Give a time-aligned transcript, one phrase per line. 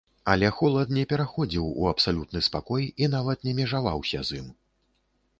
[0.31, 4.47] Але холад не пераходзіў у абсалютны спакой і нават не межаваўся з ім.